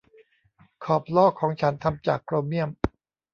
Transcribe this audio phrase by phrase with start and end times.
[0.83, 2.69] ขอบล้อของฉันทำจากโครเมี่ยม